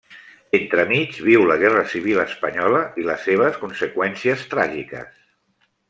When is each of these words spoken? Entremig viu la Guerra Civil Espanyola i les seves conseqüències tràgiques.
Entremig 0.59 1.19
viu 1.25 1.45
la 1.51 1.57
Guerra 1.65 1.85
Civil 1.93 2.23
Espanyola 2.25 2.83
i 3.03 3.07
les 3.11 3.29
seves 3.31 3.63
conseqüències 3.67 4.51
tràgiques. 4.57 5.19